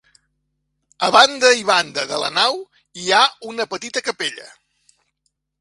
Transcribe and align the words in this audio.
A 1.07 1.09
banda 1.15 1.51
i 1.59 1.67
banda 1.69 2.07
de 2.13 2.19
la 2.23 2.31
nau 2.39 2.57
hi 3.03 3.07
ha 3.19 3.23
una 3.53 3.71
petita 3.75 4.07
capella. 4.11 4.49